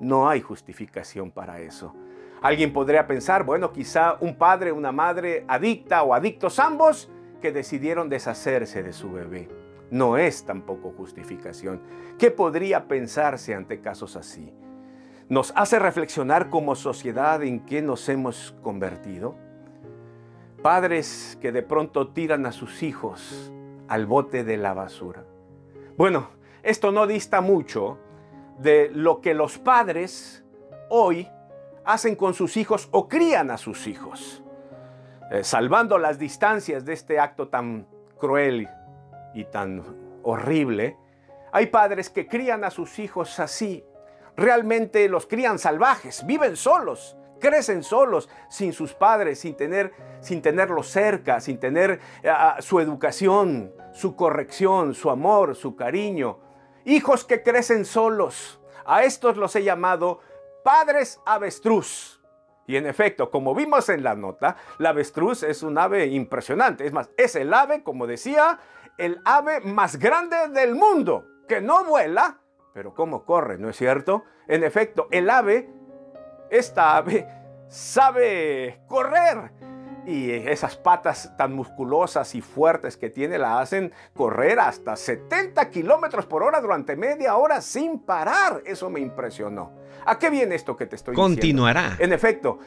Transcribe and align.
No 0.00 0.28
hay 0.28 0.40
justificación 0.40 1.30
para 1.30 1.60
eso. 1.60 1.94
Alguien 2.42 2.72
podría 2.72 3.06
pensar, 3.06 3.44
bueno, 3.44 3.72
quizá 3.72 4.16
un 4.20 4.36
padre, 4.36 4.72
una 4.72 4.92
madre 4.92 5.44
adicta 5.48 6.02
o 6.02 6.14
adictos 6.14 6.58
ambos 6.58 7.10
que 7.40 7.52
decidieron 7.52 8.08
deshacerse 8.08 8.82
de 8.82 8.92
su 8.92 9.10
bebé. 9.10 9.48
No 9.90 10.16
es 10.16 10.44
tampoco 10.44 10.92
justificación. 10.96 11.80
¿Qué 12.18 12.30
podría 12.30 12.88
pensarse 12.88 13.54
ante 13.54 13.80
casos 13.80 14.16
así? 14.16 14.52
¿Nos 15.28 15.52
hace 15.56 15.78
reflexionar 15.78 16.50
como 16.50 16.74
sociedad 16.74 17.42
en 17.42 17.60
qué 17.64 17.82
nos 17.82 18.08
hemos 18.08 18.54
convertido? 18.62 19.34
Padres 20.62 21.38
que 21.40 21.52
de 21.52 21.62
pronto 21.62 22.08
tiran 22.08 22.46
a 22.46 22.52
sus 22.52 22.82
hijos 22.82 23.52
al 23.88 24.06
bote 24.06 24.44
de 24.44 24.56
la 24.56 24.74
basura. 24.74 25.24
Bueno, 25.96 26.30
esto 26.62 26.92
no 26.92 27.06
dista 27.06 27.40
mucho 27.40 27.98
de 28.58 28.90
lo 28.92 29.20
que 29.20 29.34
los 29.34 29.58
padres 29.58 30.44
hoy 30.88 31.28
hacen 31.84 32.16
con 32.16 32.34
sus 32.34 32.56
hijos 32.56 32.88
o 32.90 33.08
crían 33.08 33.50
a 33.50 33.58
sus 33.58 33.86
hijos. 33.86 34.42
Eh, 35.30 35.42
salvando 35.44 35.98
las 35.98 36.18
distancias 36.18 36.84
de 36.84 36.92
este 36.92 37.18
acto 37.18 37.48
tan 37.48 37.86
cruel 38.18 38.68
y 39.34 39.44
tan 39.44 39.82
horrible, 40.22 40.96
hay 41.52 41.66
padres 41.66 42.10
que 42.10 42.26
crían 42.26 42.64
a 42.64 42.70
sus 42.70 42.98
hijos 42.98 43.38
así. 43.40 43.84
Realmente 44.36 45.08
los 45.08 45.26
crían 45.26 45.58
salvajes, 45.58 46.24
viven 46.26 46.56
solos, 46.56 47.16
crecen 47.40 47.82
solos, 47.82 48.28
sin 48.48 48.72
sus 48.72 48.94
padres, 48.94 49.40
sin, 49.40 49.54
tener, 49.54 49.92
sin 50.20 50.42
tenerlos 50.42 50.88
cerca, 50.88 51.40
sin 51.40 51.58
tener 51.58 52.00
eh, 52.22 52.32
su 52.60 52.80
educación, 52.80 53.72
su 53.92 54.14
corrección, 54.14 54.94
su 54.94 55.10
amor, 55.10 55.54
su 55.54 55.74
cariño. 55.74 56.38
Hijos 56.86 57.24
que 57.24 57.42
crecen 57.42 57.84
solos. 57.84 58.60
A 58.84 59.02
estos 59.02 59.36
los 59.36 59.54
he 59.56 59.64
llamado 59.64 60.20
padres 60.62 61.20
avestruz. 61.26 62.22
Y 62.68 62.76
en 62.76 62.86
efecto, 62.86 63.30
como 63.30 63.54
vimos 63.56 63.88
en 63.88 64.04
la 64.04 64.14
nota, 64.14 64.56
la 64.78 64.90
avestruz 64.90 65.42
es 65.42 65.64
un 65.64 65.78
ave 65.78 66.06
impresionante. 66.06 66.86
Es 66.86 66.92
más, 66.92 67.10
es 67.16 67.34
el 67.34 67.52
ave, 67.52 67.82
como 67.82 68.06
decía, 68.06 68.60
el 68.98 69.20
ave 69.24 69.60
más 69.60 69.96
grande 69.96 70.36
del 70.48 70.76
mundo, 70.76 71.26
que 71.48 71.60
no 71.60 71.84
vuela, 71.84 72.38
pero 72.72 72.94
cómo 72.94 73.24
corre, 73.24 73.58
¿no 73.58 73.68
es 73.68 73.76
cierto? 73.76 74.24
En 74.46 74.62
efecto, 74.62 75.08
el 75.10 75.28
ave, 75.28 75.68
esta 76.50 76.96
ave, 76.96 77.26
sabe 77.68 78.80
correr. 78.86 79.52
Y 80.06 80.30
esas 80.30 80.76
patas 80.76 81.36
tan 81.36 81.52
musculosas 81.52 82.34
y 82.36 82.40
fuertes 82.40 82.96
que 82.96 83.10
tiene 83.10 83.38
la 83.38 83.60
hacen 83.60 83.92
correr 84.14 84.60
hasta 84.60 84.94
70 84.94 85.68
kilómetros 85.70 86.26
por 86.26 86.44
hora 86.44 86.60
durante 86.60 86.94
media 86.94 87.36
hora 87.36 87.60
sin 87.60 87.98
parar. 87.98 88.62
Eso 88.64 88.88
me 88.88 89.00
impresionó. 89.00 89.72
¿A 90.04 90.18
qué 90.18 90.30
viene 90.30 90.54
esto 90.54 90.76
que 90.76 90.86
te 90.86 90.94
estoy 90.94 91.16
diciendo? 91.16 91.34
Continuará. 91.34 91.96
En 91.98 92.12
efecto, 92.12 92.60